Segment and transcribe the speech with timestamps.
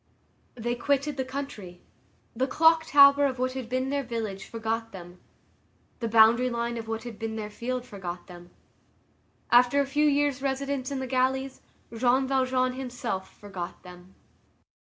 [0.55, 1.79] They quitted the country.
[2.35, 5.19] The clock tower of what had been their village forgot them;
[5.99, 8.49] the boundary line of what had been their field forgot them;
[9.51, 11.61] after a few years' residence in the galleys,
[11.95, 14.15] Jean Valjean himself forgot them.